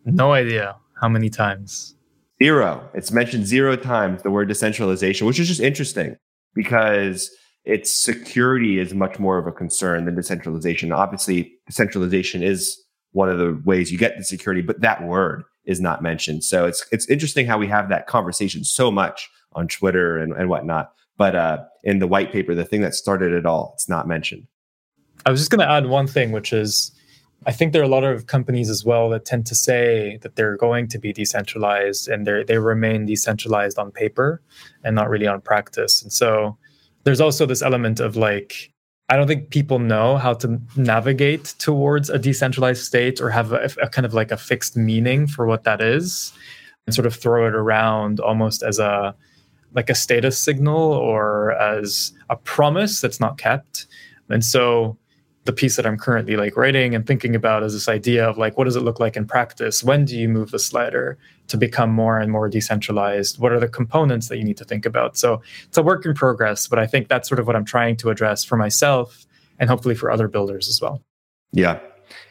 [0.05, 1.95] No idea how many times.
[2.43, 2.89] Zero.
[2.95, 6.17] It's mentioned zero times the word decentralization, which is just interesting
[6.55, 7.31] because
[7.65, 10.91] its security is much more of a concern than decentralization.
[10.91, 15.81] Obviously, decentralization is one of the ways you get the security, but that word is
[15.81, 16.43] not mentioned.
[16.43, 20.49] So it's it's interesting how we have that conversation so much on Twitter and, and
[20.49, 20.93] whatnot.
[21.19, 24.47] But uh, in the white paper, the thing that started it all, it's not mentioned.
[25.25, 26.93] I was just going to add one thing, which is
[27.45, 30.37] I think there are a lot of companies as well that tend to say that
[30.37, 34.43] they're going to be decentralized and they they remain decentralized on paper
[34.85, 36.03] and not really on practice.
[36.03, 36.57] And so
[37.05, 38.73] there's also this element of like
[39.09, 43.71] I don't think people know how to navigate towards a decentralized state or have a,
[43.83, 46.33] a kind of like a fixed meaning for what that is
[46.87, 49.15] and sort of throw it around almost as a
[49.75, 53.87] like a status signal or as a promise that's not kept.
[54.29, 54.97] And so
[55.45, 58.57] the piece that I'm currently like writing and thinking about is this idea of like
[58.57, 59.83] what does it look like in practice?
[59.83, 63.39] When do you move the slider to become more and more decentralized?
[63.41, 65.17] What are the components that you need to think about?
[65.17, 67.97] So it's a work in progress, but I think that's sort of what I'm trying
[67.99, 69.27] to address for myself
[69.59, 71.03] and hopefully for other builders as well.
[71.53, 71.81] Yeah.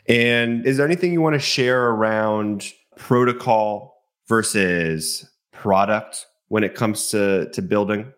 [0.08, 3.96] And is there anything you want to share around protocol
[4.28, 8.12] versus product when it comes to to building?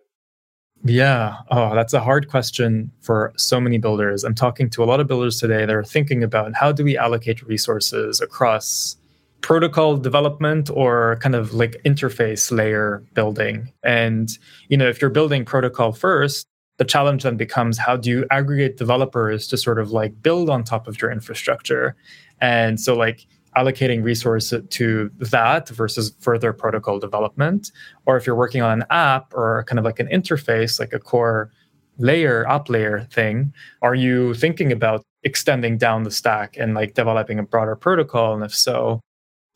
[0.83, 1.37] Yeah.
[1.49, 4.23] Oh, that's a hard question for so many builders.
[4.23, 6.97] I'm talking to a lot of builders today that are thinking about how do we
[6.97, 8.97] allocate resources across
[9.41, 13.71] protocol development or kind of like interface layer building.
[13.83, 14.29] And,
[14.67, 16.47] you know, if you're building protocol first,
[16.79, 20.63] the challenge then becomes how do you aggregate developers to sort of like build on
[20.63, 21.95] top of your infrastructure?
[22.41, 27.71] And so like allocating resources to that versus further protocol development.
[28.05, 30.99] Or if you're working on an app or kind of like an interface, like a
[30.99, 31.51] core
[31.97, 37.39] layer, app layer thing, are you thinking about extending down the stack and like developing
[37.39, 38.33] a broader protocol?
[38.33, 38.99] And if so,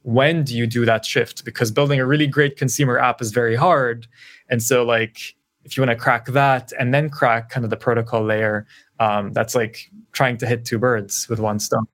[0.03, 1.43] when do you do that shift?
[1.43, 4.07] Because building a really great consumer app is very hard.
[4.49, 7.75] And so, like, if you want to crack that and then crack kind of the
[7.77, 8.65] protocol layer,
[9.01, 11.85] um, that's like trying to hit two birds with one stone.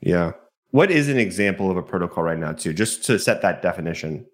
[0.00, 0.32] Yeah.
[0.70, 4.26] What is an example of a protocol right now, too, just to set that definition?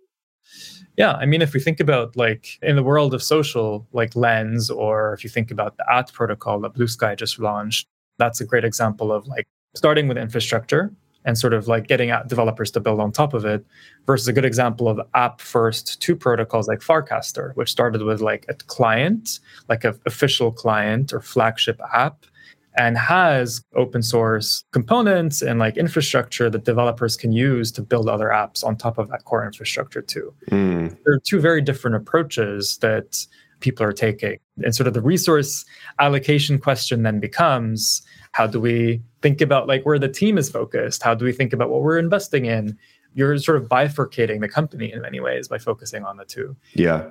[0.97, 4.71] Yeah, I mean, if we think about like in the world of social, like Lens,
[4.71, 7.87] or if you think about the AT protocol that Bluesky just launched,
[8.19, 10.93] that's a great example of like starting with infrastructure
[11.25, 13.65] and sort of like getting developers to build on top of it
[14.07, 18.45] versus a good example of app first two protocols like Farcaster, which started with like
[18.49, 22.27] a client, like an official client or flagship app
[22.77, 28.29] and has open source components and like infrastructure that developers can use to build other
[28.29, 30.35] apps on top of that core infrastructure too.
[30.51, 30.97] Mm.
[31.05, 33.27] There are two very different approaches that
[33.61, 34.39] people are taking.
[34.63, 35.65] And sort of the resource
[35.99, 41.03] allocation question then becomes how do we think about like where the team is focused?
[41.03, 42.77] How do we think about what we're investing in?
[43.15, 46.57] You're sort of bifurcating the company in many ways by focusing on the two.
[46.75, 47.11] Yeah.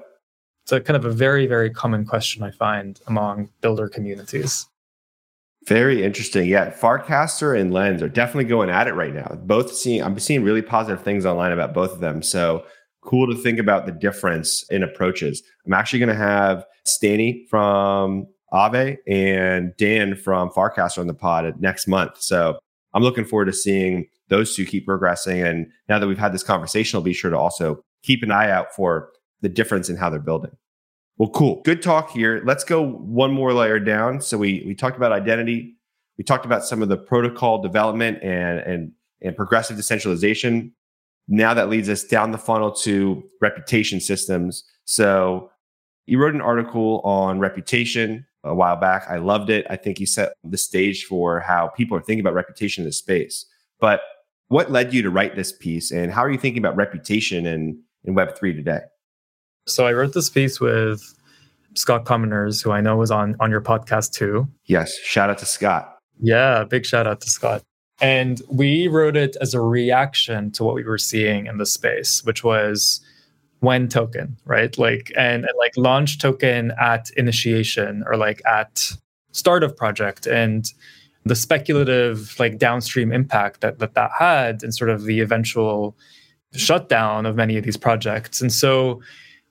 [0.63, 4.67] It's a kind of a very, very common question I find among builder communities.
[5.67, 6.49] Very interesting.
[6.49, 9.38] Yeah, Farcaster and Lens are definitely going at it right now.
[9.43, 12.21] Both seeing, I'm seeing really positive things online about both of them.
[12.21, 12.65] So
[13.02, 15.41] cool to think about the difference in approaches.
[15.65, 21.54] I'm actually going to have Stani from Aave and Dan from Farcaster on the pod
[21.60, 22.21] next month.
[22.21, 22.60] So
[22.93, 25.41] I'm looking forward to seeing those two keep progressing.
[25.41, 28.52] And now that we've had this conversation, I'll be sure to also keep an eye
[28.52, 29.10] out for
[29.41, 30.52] the difference in how they're building.
[31.17, 31.62] Well, cool.
[31.63, 32.41] Good talk here.
[32.43, 34.21] Let's go one more layer down.
[34.21, 35.76] So we we talked about identity.
[36.17, 40.73] We talked about some of the protocol development and and and progressive decentralization.
[41.28, 44.63] Now that leads us down the funnel to reputation systems.
[44.86, 45.52] So
[46.06, 49.06] you wrote an article on reputation a while back.
[49.10, 49.65] I loved it.
[49.69, 52.97] I think you set the stage for how people are thinking about reputation in this
[52.97, 53.45] space.
[53.80, 54.02] But
[54.49, 57.82] what led you to write this piece and how are you thinking about reputation in,
[58.04, 58.82] in Web3 today?
[59.65, 61.02] So I wrote this piece with
[61.76, 64.47] Scott Kominers, who I know was on on your podcast too.
[64.65, 65.97] Yes, shout out to Scott.
[66.19, 67.63] Yeah, big shout out to Scott.
[68.02, 72.23] And we wrote it as a reaction to what we were seeing in the space,
[72.23, 73.02] which was
[73.60, 74.78] when token, right?
[74.78, 78.91] Like and, and like launch token at initiation or like at
[79.32, 80.65] start of project and
[81.26, 85.95] the speculative like downstream impact that that, that had and sort of the eventual
[86.54, 88.41] shutdown of many of these projects.
[88.41, 89.02] And so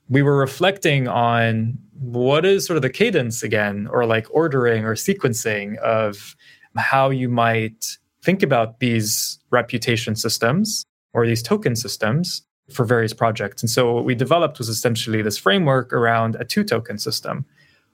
[0.08, 4.94] we were reflecting on what is sort of the cadence again, or like ordering or
[4.94, 6.36] sequencing of
[6.76, 13.62] how you might think about these reputation systems or these token systems for various projects.
[13.62, 17.44] And so what we developed was essentially this framework around a two token system.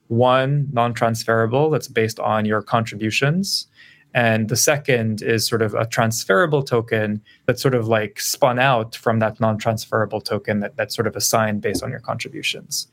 [0.08, 3.66] One non transferable that's based on your contributions,
[4.14, 8.96] and the second is sort of a transferable token that's sort of like spun out
[8.96, 12.88] from that non transferable token that, that's sort of assigned based on your contributions.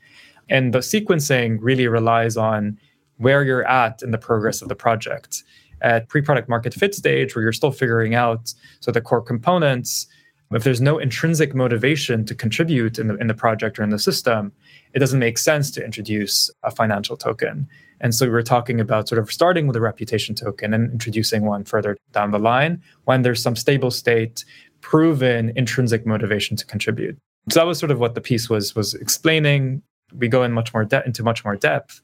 [0.48, 2.78] And the sequencing really relies on
[3.16, 5.42] where you're at in the progress of the project.
[5.82, 10.06] At pre product market fit stage, where you're still figuring out so the core components,
[10.52, 13.98] if there's no intrinsic motivation to contribute in the, in the project or in the
[13.98, 14.52] system,
[14.94, 17.68] it doesn't make sense to introduce a financial token.
[18.00, 21.44] And so we were talking about sort of starting with a reputation token and introducing
[21.44, 24.44] one further down the line when there's some stable state,
[24.80, 27.16] proven intrinsic motivation to contribute.
[27.50, 29.82] So that was sort of what the piece was was explaining.
[30.14, 32.00] We go in much more de- into much more depth.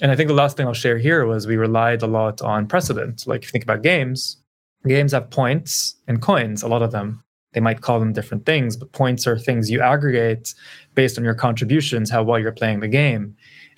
[0.00, 2.66] And I think the last thing I'll share here was we relied a lot on
[2.66, 3.26] precedent.
[3.26, 4.38] Like if you think about games,
[4.86, 7.22] games have points and coins, a lot of them.
[7.52, 10.54] They might call them different things, but points are things you aggregate
[10.94, 13.36] based on your contributions, how well you're playing the game.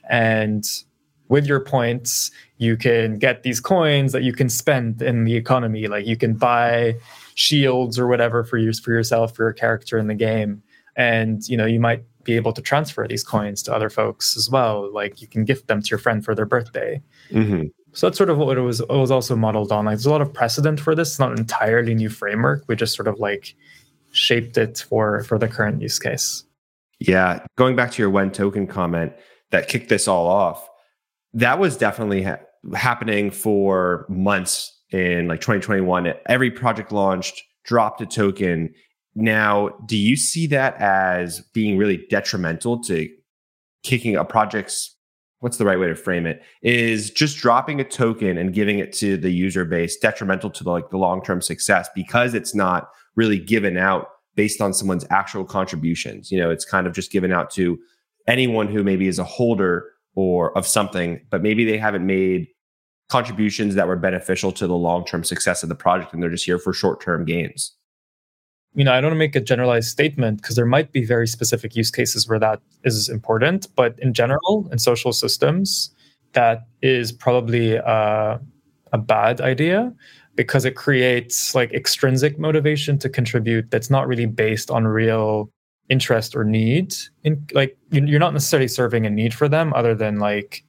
[0.09, 0.64] And
[1.29, 5.87] with your points, you can get these coins that you can spend in the economy.
[5.87, 6.97] Like you can buy
[7.35, 10.63] shields or whatever for use for yourself, for your character in the game.
[10.97, 14.49] And you know, you might be able to transfer these coins to other folks as
[14.49, 14.93] well.
[14.93, 17.03] Like you can gift them to your friend for their birthday.
[17.31, 17.67] Mm-hmm.
[17.93, 18.81] So that's sort of what it was.
[18.81, 19.85] It was also modeled on.
[19.85, 21.11] Like there's a lot of precedent for this.
[21.11, 22.65] It's not an entirely new framework.
[22.69, 23.55] We just sort of like
[24.11, 26.45] shaped it for for the current use case.
[26.99, 29.13] Yeah, going back to your when token comment
[29.51, 30.69] that kicked this all off
[31.35, 32.38] that was definitely ha-
[32.75, 36.12] happening for months in like 2021.
[36.27, 38.73] Every project launched, dropped a token.
[39.14, 43.09] Now, do you see that as being really detrimental to
[43.83, 44.97] kicking a project's
[45.40, 48.94] what's the right way to frame it is just dropping a token and giving it
[48.94, 53.38] to the user base detrimental to the, like the long-term success because it's not really
[53.38, 57.51] given out based on someone's actual contributions you know it's kind of just given out
[57.51, 57.79] to
[58.27, 62.48] anyone who maybe is a holder or of something, but maybe they haven't made
[63.09, 66.59] contributions that were beneficial to the long-term success of the project and they're just here
[66.59, 67.77] for short-term gains.
[68.74, 71.29] You know, I don't want to make a generalized statement because there might be very
[71.29, 75.94] specific use cases where that is important, but in general, in social systems,
[76.33, 78.40] that is probably a,
[78.92, 79.92] a bad idea
[80.35, 85.50] because it creates like extrinsic motivation to contribute that's not really based on real
[85.88, 86.94] interest or need
[87.25, 90.64] in like you're not necessarily serving a need for them other than like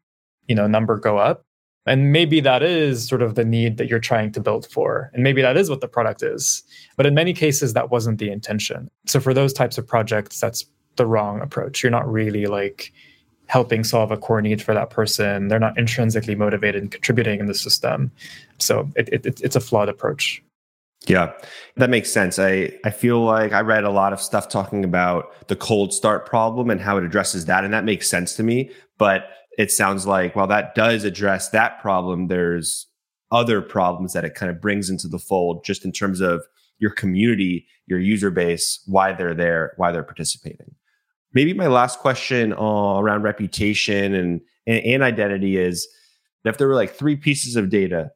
[0.47, 1.41] you know number go up.
[1.87, 5.11] And maybe that is sort of the need that you're trying to build for.
[5.13, 6.63] And maybe that is what the product is.
[6.97, 8.89] But in many cases that wasn't the intention.
[9.05, 11.83] So for those types of projects that's the wrong approach.
[11.83, 12.91] You're not really like
[13.47, 15.47] helping solve a core need for that person.
[15.47, 18.11] They're not intrinsically motivated and contributing in the system.
[18.57, 20.41] So it, it, it's a flawed approach
[21.07, 21.33] yeah,
[21.75, 22.39] that makes sense.
[22.39, 26.25] I, I feel like I read a lot of stuff talking about the cold start
[26.25, 27.63] problem and how it addresses that.
[27.63, 28.71] And that makes sense to me.
[28.97, 29.27] But
[29.57, 32.87] it sounds like while that does address that problem, there's
[33.31, 36.43] other problems that it kind of brings into the fold just in terms of
[36.79, 40.73] your community, your user base, why they're there, why they're participating.
[41.33, 45.87] Maybe my last question uh, around reputation and, and, and identity is
[46.43, 48.11] if there were like three pieces of data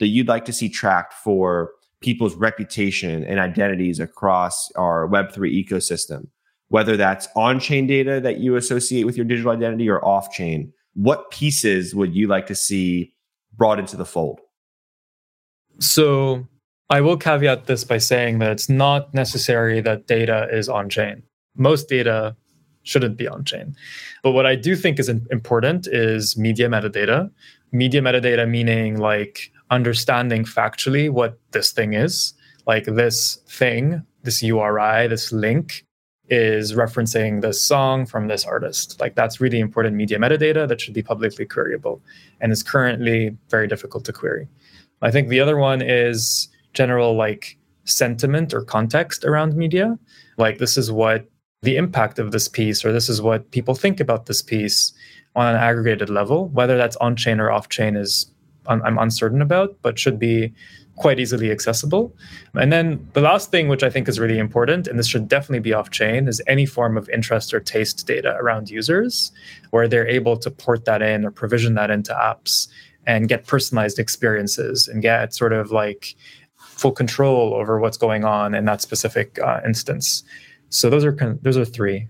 [0.00, 1.70] that you'd like to see tracked for
[2.02, 6.28] people's reputation and identities across our Web3 ecosystem,
[6.68, 10.72] whether that's on chain data that you associate with your digital identity or off chain.
[10.94, 13.14] What pieces would you like to see
[13.56, 14.40] brought into the fold?
[15.78, 16.46] So,
[16.90, 21.22] I will caveat this by saying that it's not necessary that data is on chain.
[21.56, 22.36] Most data
[22.82, 23.74] shouldn't be on chain.
[24.22, 27.30] But what I do think is important is media metadata.
[27.72, 32.34] Media metadata meaning like understanding factually what this thing is.
[32.66, 35.84] Like this thing, this URI, this link
[36.28, 39.00] is referencing this song from this artist.
[39.00, 42.00] Like that's really important media metadata that should be publicly queryable
[42.40, 44.46] and is currently very difficult to query.
[45.00, 49.98] I think the other one is general like sentiment or context around media.
[50.36, 51.28] Like this is what
[51.62, 54.92] the impact of this piece or this is what people think about this piece
[55.34, 56.48] on an aggregated level.
[56.48, 58.31] Whether that's on chain or off chain is
[58.66, 60.52] I'm uncertain about, but should be
[60.96, 62.14] quite easily accessible.
[62.54, 65.60] And then the last thing, which I think is really important, and this should definitely
[65.60, 69.32] be off chain, is any form of interest or taste data around users
[69.70, 72.68] where they're able to port that in or provision that into apps
[73.06, 76.14] and get personalized experiences and get sort of like
[76.56, 80.22] full control over what's going on in that specific uh, instance.
[80.68, 82.08] So those are those are three.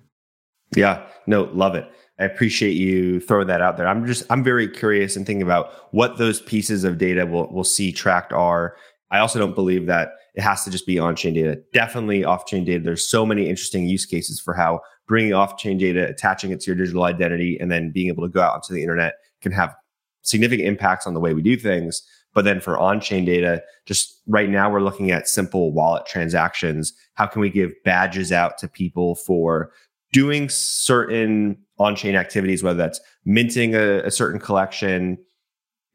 [0.74, 1.90] Yeah, no, love it.
[2.22, 3.88] I appreciate you throwing that out there.
[3.88, 7.64] I'm just I'm very curious and thinking about what those pieces of data we'll we'll
[7.64, 8.76] see tracked are.
[9.10, 11.60] I also don't believe that it has to just be on-chain data.
[11.74, 12.82] Definitely off-chain data.
[12.82, 16.76] There's so many interesting use cases for how bringing off-chain data, attaching it to your
[16.76, 19.74] digital identity, and then being able to go out onto the internet can have
[20.22, 22.02] significant impacts on the way we do things.
[22.34, 26.92] But then for on-chain data, just right now we're looking at simple wallet transactions.
[27.14, 29.72] How can we give badges out to people for
[30.12, 35.18] doing certain on-chain activities, whether that's minting a, a certain collection,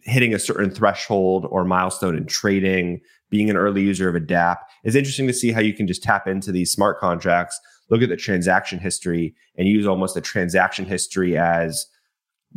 [0.01, 2.99] hitting a certain threshold or milestone in trading,
[3.29, 4.57] being an early user of a dApp.
[4.83, 7.59] It's interesting to see how you can just tap into these smart contracts,
[7.89, 11.85] look at the transaction history, and use almost the transaction history as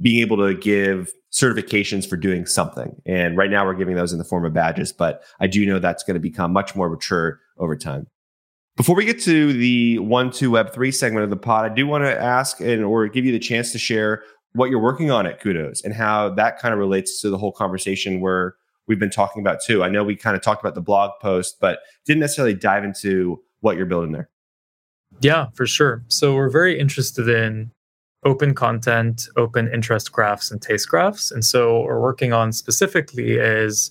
[0.00, 2.94] being able to give certifications for doing something.
[3.04, 5.78] And right now we're giving those in the form of badges, but I do know
[5.78, 8.06] that's going to become much more mature over time.
[8.80, 11.86] Before we get to the one two web three segment of the pod, I do
[11.86, 14.22] want to ask and or give you the chance to share
[14.54, 17.52] what you're working on at koodos and how that kind of relates to the whole
[17.52, 18.54] conversation where
[18.86, 19.84] we've been talking about too.
[19.84, 23.42] I know we kind of talked about the blog post, but didn't necessarily dive into
[23.60, 24.30] what you're building there.
[25.20, 26.02] Yeah, for sure.
[26.08, 27.72] So we're very interested in
[28.24, 31.30] open content, open interest graphs, and taste graphs.
[31.30, 33.90] And so what we're working on specifically is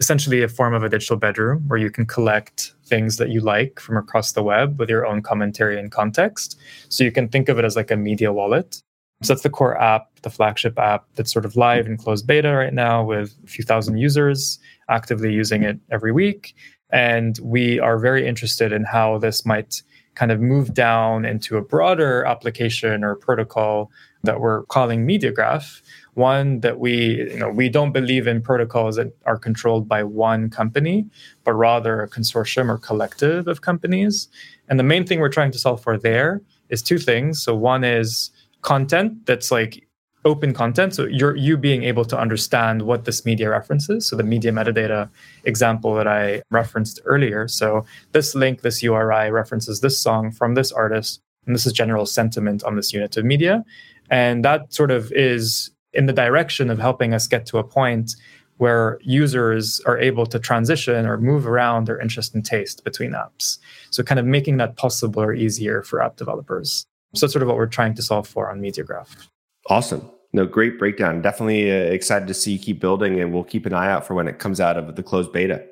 [0.00, 3.80] essentially a form of a digital bedroom where you can collect things that you like
[3.80, 6.60] from across the web with your own commentary and context.
[6.90, 8.82] So you can think of it as like a media wallet.
[9.22, 12.52] So that's the core app, the flagship app that's sort of live in closed beta
[12.52, 14.58] right now with a few thousand users
[14.90, 16.54] actively using it every week.
[16.90, 19.82] And we are very interested in how this might
[20.14, 23.90] kind of move down into a broader application or protocol
[24.22, 25.80] that we're calling MediaGraph,
[26.14, 30.50] one that we you know we don't believe in protocols that are controlled by one
[30.50, 31.06] company
[31.44, 34.28] but rather a consortium or collective of companies.
[34.68, 37.42] And the main thing we're trying to solve for there is two things.
[37.42, 38.30] So one is
[38.62, 39.86] content that's like
[40.24, 40.94] open content.
[40.94, 44.06] So you're you being able to understand what this media references.
[44.06, 45.10] So the media metadata
[45.44, 47.48] example that i referenced earlier.
[47.48, 51.20] So this link this uri references this song from this artist.
[51.46, 53.64] And this is general sentiment on this unit of media.
[54.10, 58.14] And that sort of is in the direction of helping us get to a point
[58.58, 63.58] where users are able to transition or move around their interest and taste between apps.
[63.90, 66.84] So, kind of making that possible or easier for app developers.
[67.14, 69.28] So, that's sort of what we're trying to solve for on MediaGraph.
[69.68, 70.08] Awesome.
[70.32, 71.20] No, great breakdown.
[71.20, 74.14] Definitely uh, excited to see you keep building, and we'll keep an eye out for
[74.14, 75.64] when it comes out of the closed beta.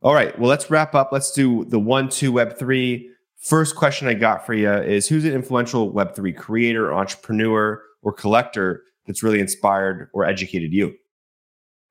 [0.00, 0.38] All right.
[0.38, 1.10] Well, let's wrap up.
[1.12, 3.10] Let's do the one, two, web three.
[3.36, 8.84] First question I got for you is who's an influential Web3 creator, entrepreneur, or collector
[9.08, 10.94] that's really inspired or educated you?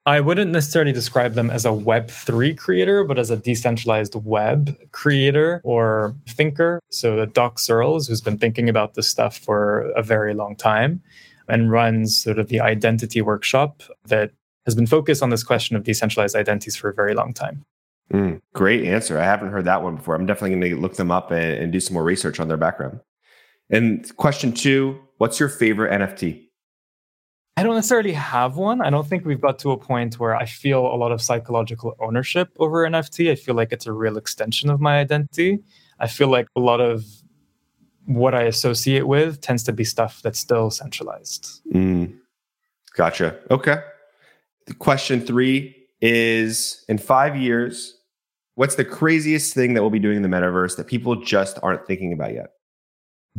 [0.06, 5.60] I wouldn't necessarily describe them as a Web3 creator, but as a decentralized web creator
[5.66, 6.80] or thinker.
[6.90, 11.02] So, the Doc Searls, who's been thinking about this stuff for a very long time
[11.50, 14.32] and runs sort of the identity workshop that
[14.66, 17.66] has been focused on this question of decentralized identities for a very long time.
[18.14, 19.20] Mm, great answer.
[19.20, 20.16] I haven't heard that one before.
[20.16, 22.58] I'm definitely going to look them up and, and do some more research on their
[22.58, 23.02] background.
[23.70, 26.47] And question two What's your favorite NFT?
[27.58, 28.82] I don't necessarily have one.
[28.82, 31.96] I don't think we've got to a point where I feel a lot of psychological
[32.00, 33.32] ownership over NFT.
[33.32, 35.64] I feel like it's a real extension of my identity.
[36.00, 37.04] I feel like a lot of
[38.06, 41.62] what I associate with tends to be stuff that's still centralized.
[41.74, 42.14] Mm,
[42.96, 43.36] gotcha.
[43.50, 43.82] Okay.
[44.68, 47.98] The question three is in five years,
[48.54, 51.88] what's the craziest thing that we'll be doing in the metaverse that people just aren't
[51.88, 52.52] thinking about yet?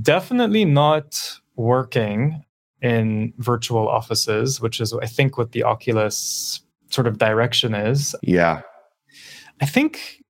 [0.02, 2.44] Definitely not working
[2.80, 6.60] in virtual offices, which is I think what the Oculus
[6.90, 8.14] sort of direction is.
[8.22, 8.62] Yeah.
[9.60, 10.22] I think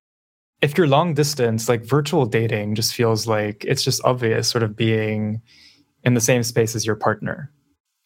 [0.61, 4.75] if you're long distance, like virtual dating just feels like it's just obvious, sort of
[4.75, 5.41] being
[6.03, 7.51] in the same space as your partner.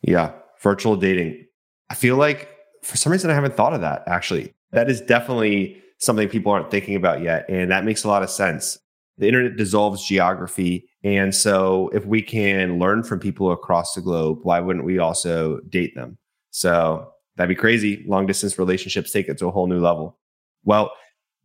[0.01, 1.45] Yeah, virtual dating.
[1.89, 2.49] I feel like
[2.83, 4.53] for some reason I haven't thought of that actually.
[4.71, 7.45] That is definitely something people aren't thinking about yet.
[7.47, 8.77] And that makes a lot of sense.
[9.17, 10.89] The internet dissolves geography.
[11.03, 15.59] And so if we can learn from people across the globe, why wouldn't we also
[15.69, 16.17] date them?
[16.51, 18.05] So that'd be crazy.
[18.07, 20.17] Long distance relationships take it to a whole new level.
[20.63, 20.91] Well,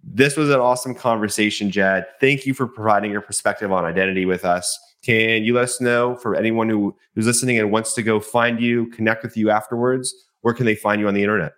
[0.02, 2.06] this was an awesome conversation, Jad.
[2.20, 4.78] Thank you for providing your perspective on identity with us.
[5.02, 8.60] Can you let us know for anyone who, who's listening and wants to go find
[8.60, 10.14] you, connect with you afterwards?
[10.42, 11.52] Where can they find you on the internet?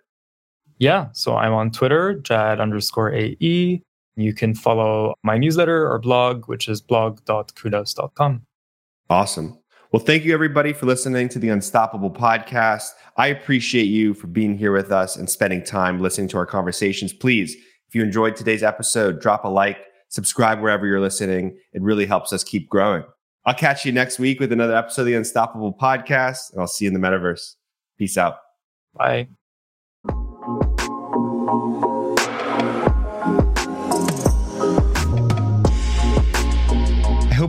[0.79, 3.83] Yeah, so I'm on Twitter, Jad underscore AE.
[4.15, 8.45] You can follow my newsletter or blog, which is blog.koodos.com.
[9.09, 9.57] Awesome.
[9.91, 12.91] Well, thank you everybody for listening to the Unstoppable podcast.
[13.17, 17.11] I appreciate you for being here with us and spending time listening to our conversations.
[17.11, 17.55] Please,
[17.89, 21.57] if you enjoyed today's episode, drop a like, subscribe wherever you're listening.
[21.73, 23.03] It really helps us keep growing.
[23.45, 26.85] I'll catch you next week with another episode of the Unstoppable podcast, and I'll see
[26.85, 27.55] you in the metaverse.
[27.97, 28.37] Peace out.
[28.93, 29.27] Bye.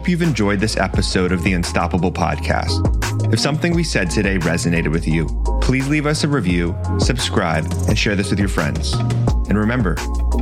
[0.03, 3.33] Hope you've enjoyed this episode of the Unstoppable podcast.
[3.33, 5.27] If something we said today resonated with you,
[5.61, 8.95] please leave us a review, subscribe, and share this with your friends.
[9.49, 9.95] And remember,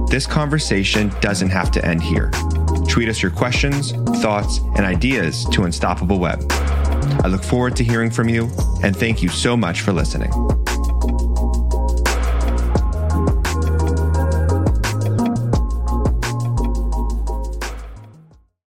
[0.08, 2.30] this conversation doesn't have to end here.
[2.88, 3.92] Tweet us your questions,
[4.22, 6.42] thoughts, and ideas to Unstoppable Web.
[7.22, 8.48] I look forward to hearing from you,
[8.82, 10.32] and thank you so much for listening.